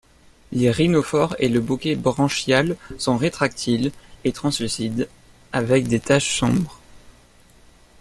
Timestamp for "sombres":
6.39-6.79